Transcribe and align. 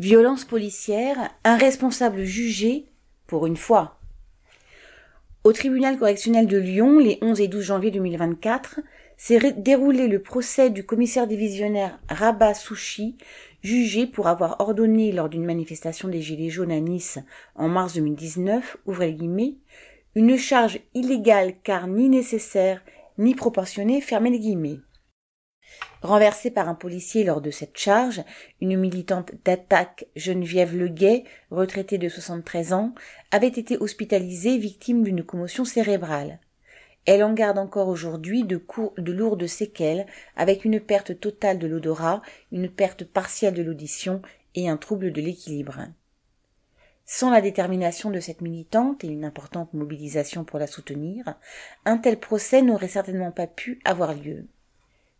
Violence 0.00 0.44
policière, 0.44 1.28
un 1.42 1.56
responsable 1.56 2.22
jugé, 2.22 2.84
pour 3.26 3.48
une 3.48 3.56
fois. 3.56 3.98
Au 5.42 5.52
tribunal 5.52 5.98
correctionnel 5.98 6.46
de 6.46 6.56
Lyon, 6.56 7.00
les 7.00 7.18
11 7.20 7.40
et 7.40 7.48
12 7.48 7.64
janvier 7.64 7.90
2024, 7.90 8.78
s'est 9.16 9.54
déroulé 9.56 10.06
le 10.06 10.22
procès 10.22 10.70
du 10.70 10.86
commissaire 10.86 11.26
divisionnaire 11.26 11.98
Rabat 12.08 12.54
Souchi, 12.54 13.16
jugé 13.64 14.06
pour 14.06 14.28
avoir 14.28 14.60
ordonné 14.60 15.10
lors 15.10 15.28
d'une 15.28 15.44
manifestation 15.44 16.06
des 16.06 16.22
Gilets 16.22 16.48
jaunes 16.48 16.70
à 16.70 16.78
Nice 16.78 17.18
en 17.56 17.68
mars 17.68 17.94
2019, 17.94 18.76
ouvrez 18.86 19.14
guillemets, 19.14 19.54
une 20.14 20.38
charge 20.38 20.78
illégale 20.94 21.54
car 21.64 21.88
ni 21.88 22.08
nécessaire 22.08 22.84
ni 23.18 23.34
proportionnée, 23.34 24.00
fermez 24.00 24.30
les 24.30 24.38
guillemets. 24.38 24.78
Renversée 26.02 26.52
par 26.52 26.68
un 26.68 26.74
policier 26.74 27.24
lors 27.24 27.40
de 27.40 27.50
cette 27.50 27.76
charge, 27.76 28.22
une 28.60 28.78
militante 28.78 29.32
d'attaque, 29.44 30.06
Geneviève 30.14 30.76
Leguet, 30.76 31.24
retraitée 31.50 31.98
de 31.98 32.08
73 32.08 32.72
ans, 32.72 32.94
avait 33.32 33.48
été 33.48 33.76
hospitalisée 33.78 34.58
victime 34.58 35.02
d'une 35.02 35.24
commotion 35.24 35.64
cérébrale. 35.64 36.38
Elle 37.04 37.24
en 37.24 37.32
garde 37.32 37.58
encore 37.58 37.88
aujourd'hui 37.88 38.44
de, 38.44 38.62
de, 38.98 39.12
lourdes 39.12 39.46
séquelles, 39.46 40.06
avec 40.36 40.64
une 40.64 40.78
perte 40.78 41.18
totale 41.18 41.58
de 41.58 41.66
l'odorat, 41.66 42.22
une 42.52 42.68
perte 42.68 43.02
partielle 43.02 43.54
de 43.54 43.62
l'audition 43.62 44.22
et 44.54 44.68
un 44.68 44.76
trouble 44.76 45.10
de 45.10 45.20
l'équilibre. 45.20 45.80
Sans 47.06 47.30
la 47.30 47.40
détermination 47.40 48.10
de 48.10 48.20
cette 48.20 48.42
militante 48.42 49.02
et 49.02 49.08
une 49.08 49.24
importante 49.24 49.72
mobilisation 49.72 50.44
pour 50.44 50.58
la 50.58 50.66
soutenir, 50.66 51.24
un 51.86 51.96
tel 51.96 52.20
procès 52.20 52.62
n'aurait 52.62 52.86
certainement 52.86 53.32
pas 53.32 53.46
pu 53.46 53.80
avoir 53.84 54.14
lieu. 54.14 54.46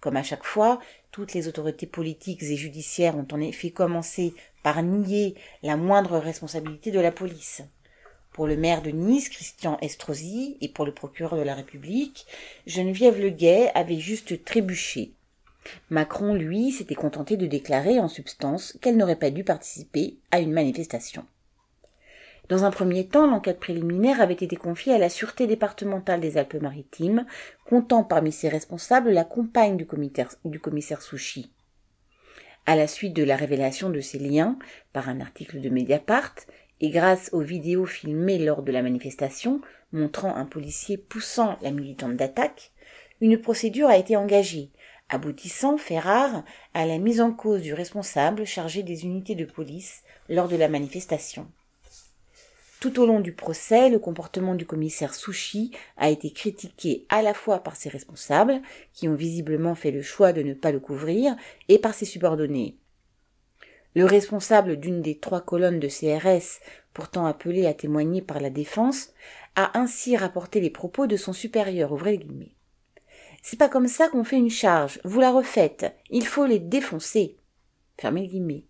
Comme 0.00 0.16
à 0.16 0.22
chaque 0.22 0.44
fois, 0.44 0.80
toutes 1.10 1.32
les 1.32 1.48
autorités 1.48 1.86
politiques 1.86 2.42
et 2.42 2.56
judiciaires 2.56 3.16
ont 3.16 3.26
en 3.32 3.40
effet 3.40 3.70
commencé 3.70 4.34
par 4.62 4.82
nier 4.82 5.34
la 5.62 5.76
moindre 5.76 6.18
responsabilité 6.18 6.90
de 6.90 7.00
la 7.00 7.12
police. 7.12 7.62
Pour 8.32 8.46
le 8.46 8.56
maire 8.56 8.82
de 8.82 8.90
Nice, 8.90 9.30
Christian 9.30 9.78
Estrosi, 9.80 10.58
et 10.60 10.68
pour 10.68 10.84
le 10.84 10.92
procureur 10.92 11.36
de 11.38 11.42
la 11.42 11.54
République, 11.54 12.26
Geneviève 12.66 13.18
Leguet 13.18 13.70
avait 13.74 13.98
juste 13.98 14.44
trébuché. 14.44 15.12
Macron, 15.88 16.34
lui, 16.34 16.70
s'était 16.70 16.94
contenté 16.94 17.36
de 17.36 17.46
déclarer 17.46 17.98
en 17.98 18.08
substance 18.08 18.76
qu'elle 18.80 18.96
n'aurait 18.96 19.16
pas 19.16 19.30
dû 19.30 19.42
participer 19.42 20.16
à 20.30 20.40
une 20.40 20.52
manifestation. 20.52 21.24
Dans 22.48 22.64
un 22.64 22.70
premier 22.70 23.08
temps, 23.08 23.26
l'enquête 23.26 23.58
préliminaire 23.58 24.20
avait 24.20 24.34
été 24.34 24.54
confiée 24.54 24.94
à 24.94 24.98
la 24.98 25.08
Sûreté 25.08 25.48
départementale 25.48 26.20
des 26.20 26.38
Alpes-Maritimes, 26.38 27.26
comptant 27.64 28.04
parmi 28.04 28.30
ses 28.30 28.48
responsables 28.48 29.10
la 29.10 29.24
compagne 29.24 29.76
du 29.76 29.86
commissaire, 29.86 30.30
du 30.44 30.60
Souchi. 31.00 31.50
À 32.64 32.76
la 32.76 32.86
suite 32.86 33.14
de 33.14 33.24
la 33.24 33.34
révélation 33.34 33.90
de 33.90 34.00
ces 34.00 34.18
liens 34.18 34.58
par 34.92 35.08
un 35.08 35.20
article 35.20 35.60
de 35.60 35.70
Mediapart, 35.70 36.34
et 36.80 36.90
grâce 36.90 37.30
aux 37.32 37.40
vidéos 37.40 37.86
filmées 37.86 38.38
lors 38.38 38.62
de 38.62 38.70
la 38.70 38.82
manifestation 38.82 39.60
montrant 39.92 40.36
un 40.36 40.44
policier 40.44 40.98
poussant 40.98 41.56
la 41.62 41.70
militante 41.70 42.16
d'attaque, 42.16 42.70
une 43.20 43.40
procédure 43.40 43.88
a 43.88 43.96
été 43.96 44.14
engagée, 44.14 44.70
aboutissant, 45.08 45.78
fait 45.78 45.98
rare, 45.98 46.44
à 46.74 46.86
la 46.86 46.98
mise 46.98 47.20
en 47.20 47.32
cause 47.32 47.62
du 47.62 47.72
responsable 47.72 48.44
chargé 48.44 48.82
des 48.82 49.04
unités 49.04 49.34
de 49.34 49.46
police 49.46 50.02
lors 50.28 50.48
de 50.48 50.56
la 50.56 50.68
manifestation. 50.68 51.48
Tout 52.80 53.00
au 53.00 53.06
long 53.06 53.20
du 53.20 53.32
procès, 53.32 53.88
le 53.88 53.98
comportement 53.98 54.54
du 54.54 54.66
commissaire 54.66 55.14
Sushi 55.14 55.70
a 55.96 56.10
été 56.10 56.30
critiqué 56.30 57.06
à 57.08 57.22
la 57.22 57.32
fois 57.32 57.60
par 57.60 57.74
ses 57.74 57.88
responsables, 57.88 58.60
qui 58.92 59.08
ont 59.08 59.14
visiblement 59.14 59.74
fait 59.74 59.90
le 59.90 60.02
choix 60.02 60.32
de 60.32 60.42
ne 60.42 60.52
pas 60.52 60.72
le 60.72 60.80
couvrir, 60.80 61.34
et 61.68 61.78
par 61.78 61.94
ses 61.94 62.04
subordonnés. 62.04 62.76
Le 63.94 64.04
responsable 64.04 64.76
d'une 64.76 65.00
des 65.00 65.18
trois 65.18 65.40
colonnes 65.40 65.80
de 65.80 65.88
CRS, 65.88 66.60
pourtant 66.92 67.24
appelé 67.24 67.64
à 67.66 67.72
témoigner 67.72 68.20
par 68.20 68.40
la 68.40 68.50
défense, 68.50 69.10
a 69.54 69.78
ainsi 69.78 70.18
rapporté 70.18 70.60
les 70.60 70.68
propos 70.68 71.06
de 71.06 71.16
son 71.16 71.32
supérieur, 71.32 71.92
ouvrez. 71.92 72.20
C'est 73.42 73.58
pas 73.58 73.70
comme 73.70 73.88
ça 73.88 74.08
qu'on 74.08 74.24
fait 74.24 74.36
une 74.36 74.50
charge, 74.50 75.00
vous 75.02 75.20
la 75.20 75.32
refaites, 75.32 75.94
il 76.10 76.26
faut 76.26 76.44
les 76.44 76.58
défoncer. 76.58 77.36
Fermez 77.98 78.22
le 78.22 78.26
guillemets. 78.26 78.64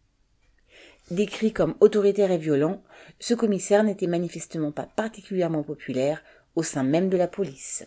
Décrit 1.11 1.53
comme 1.53 1.77
autoritaire 1.81 2.33
et 2.33 2.39
violent, 2.39 2.83
ce 3.21 3.35
commissaire 3.35 3.85
n'était 3.85 4.09
manifestement 4.09 4.73
pas 4.73 4.89
particulièrement 4.97 5.63
populaire 5.63 6.23
au 6.57 6.65
sein 6.65 6.83
même 6.83 7.09
de 7.09 7.17
la 7.17 7.29
police. 7.29 7.87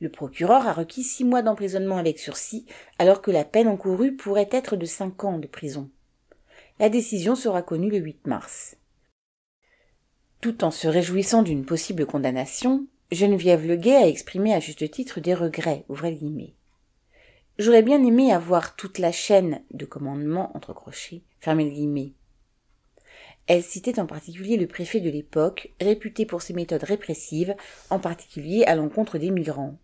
Le 0.00 0.08
procureur 0.08 0.66
a 0.66 0.72
requis 0.72 1.04
six 1.04 1.22
mois 1.22 1.42
d'emprisonnement 1.42 1.98
avec 1.98 2.18
sursis, 2.18 2.64
alors 2.98 3.20
que 3.20 3.30
la 3.30 3.44
peine 3.44 3.68
encourue 3.68 4.16
pourrait 4.16 4.48
être 4.50 4.74
de 4.74 4.86
cinq 4.86 5.22
ans 5.24 5.38
de 5.38 5.46
prison. 5.46 5.90
La 6.78 6.88
décision 6.88 7.36
sera 7.36 7.62
connue 7.62 7.90
le 7.90 7.98
8 7.98 8.26
mars. 8.26 8.76
Tout 10.40 10.64
en 10.64 10.70
se 10.70 10.88
réjouissant 10.88 11.42
d'une 11.42 11.64
possible 11.64 12.06
condamnation, 12.06 12.86
Geneviève 13.12 13.66
Leguet 13.66 13.96
a 13.96 14.08
exprimé 14.08 14.54
à 14.54 14.60
juste 14.60 14.90
titre 14.90 15.20
des 15.20 15.34
regrets, 15.34 15.84
ouvrez 15.88 16.14
guillemets. 16.14 16.54
J'aurais 17.58 17.82
bien 17.82 18.02
aimé 18.02 18.32
avoir 18.32 18.76
toute 18.76 18.98
la 18.98 19.12
chaîne 19.12 19.62
de 19.72 19.84
commandement 19.84 20.56
entre 20.56 20.72
crochets, 20.72 21.22
fermez 21.38 21.64
le 21.64 21.70
guillemets. 21.70 22.12
Elle 23.46 23.62
citait 23.62 23.98
en 23.98 24.06
particulier 24.06 24.56
le 24.56 24.66
préfet 24.66 25.00
de 25.00 25.10
l'époque, 25.10 25.72
réputé 25.80 26.24
pour 26.24 26.42
ses 26.42 26.54
méthodes 26.54 26.84
répressives, 26.84 27.54
en 27.90 27.98
particulier 27.98 28.64
à 28.64 28.74
l'encontre 28.74 29.18
des 29.18 29.30
migrants. 29.30 29.76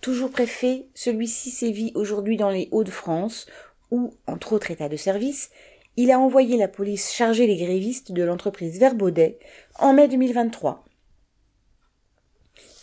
Toujours 0.00 0.30
préfet, 0.30 0.86
celui-ci 0.94 1.50
sévit 1.50 1.92
aujourd'hui 1.94 2.36
dans 2.36 2.50
les 2.50 2.68
Hauts-de-France, 2.70 3.46
où, 3.90 4.14
entre 4.26 4.52
autres 4.52 4.70
états 4.70 4.88
de 4.88 4.96
service, 4.96 5.50
il 5.96 6.10
a 6.10 6.18
envoyé 6.18 6.56
la 6.56 6.68
police 6.68 7.12
charger 7.12 7.46
les 7.46 7.56
grévistes 7.56 8.12
de 8.12 8.22
l'entreprise 8.22 8.78
Verbaudet 8.78 9.38
en 9.78 9.92
mai 9.92 10.08
2023. 10.08 10.84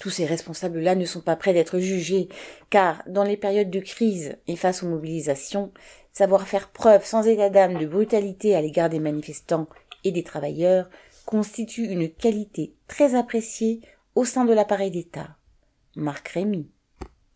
Tous 0.02 0.10
ces 0.10 0.26
responsables-là 0.26 0.96
ne 0.96 1.06
sont 1.06 1.22
pas 1.22 1.36
prêts 1.36 1.54
d'être 1.54 1.78
jugés, 1.78 2.28
car 2.72 3.04
dans 3.08 3.24
les 3.24 3.38
périodes 3.38 3.70
de 3.70 3.80
crise 3.80 4.36
et 4.48 4.56
face 4.56 4.82
aux 4.82 4.88
mobilisations, 4.88 5.72
savoir 6.12 6.48
faire 6.48 6.72
preuve 6.72 7.06
sans 7.06 7.28
état 7.28 7.52
d'âme 7.52 7.78
de 7.78 7.86
brutalité 7.86 8.56
à 8.56 8.62
l'égard 8.62 8.90
des 8.90 9.00
manifestants 9.00 9.68
et 10.04 10.12
des 10.12 10.24
travailleurs 10.24 10.90
constitue 11.28 11.86
une 11.86 12.10
qualité 12.10 12.74
très 12.88 13.14
appréciée 13.14 13.82
au 14.16 14.26
sein 14.26 14.44
de 14.44 14.54
l'appareil 14.54 14.90
d'État. 14.90 15.38
Marc 15.96 16.30
Rémy. 16.30 16.72